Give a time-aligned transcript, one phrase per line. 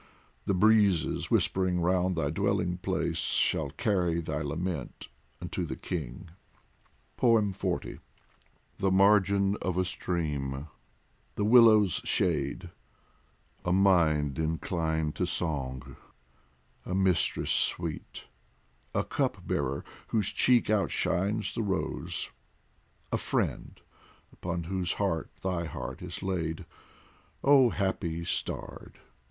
[0.45, 6.31] The breezes whispering round thy dwelling place Shall carry thy lament unto the King.
[7.21, 7.37] XL
[8.79, 10.67] THE margin of a stream,
[11.35, 12.71] the willow's shade,
[13.63, 15.95] A mind inclined to song,
[16.83, 18.25] a mistress sweet,
[18.95, 22.31] A Cup bearer whose cheek outshines the rose,
[23.11, 23.79] A friend
[24.33, 26.65] upon whose heart thy heart is laid:
[27.43, 28.97] Oh Happy starred